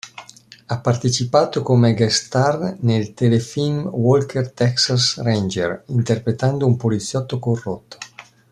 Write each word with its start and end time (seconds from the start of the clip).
Ha 0.65 0.79
partecipato 0.81 1.61
come 1.61 1.93
guest 1.93 2.25
star 2.25 2.77
nel 2.79 3.13
telefilm 3.13 3.83
Walker 3.85 4.51
Texas 4.51 5.21
Ranger 5.21 5.83
interpretando 5.89 6.65
un 6.65 6.75
poliziotto 6.75 7.37
corrotto. 7.37 7.97